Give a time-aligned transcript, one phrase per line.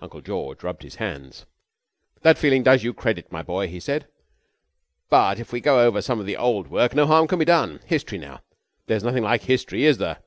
[0.00, 1.46] Uncle George rubbed his hands.
[2.22, 4.08] "That feeling does you credit, my boy," he said,
[5.08, 7.78] "but if we go over some of the old work, no harm can be done.
[7.86, 8.40] History, now.
[8.86, 10.18] There's nothing like History, is there?"